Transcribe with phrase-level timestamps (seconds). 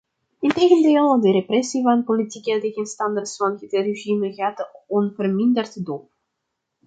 [0.47, 6.09] Integendeel, de repressie van politieke tegenstanders van het regime gaat onverminderd door.